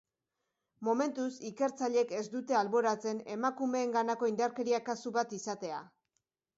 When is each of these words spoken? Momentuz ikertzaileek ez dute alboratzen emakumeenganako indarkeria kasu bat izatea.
Momentuz 0.87 1.27
ikertzaileek 1.49 2.15
ez 2.21 2.23
dute 2.37 2.59
alboratzen 2.63 3.23
emakumeenganako 3.37 4.35
indarkeria 4.35 4.85
kasu 4.93 5.19
bat 5.23 5.41
izatea. 5.43 5.89